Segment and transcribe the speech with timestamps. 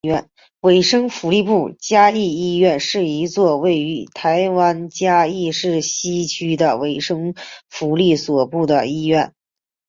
[0.61, 7.35] 卫生福利部嘉义医院是一所位于台湾嘉义市西区的卫生
[7.69, 9.35] 福利部所属医院。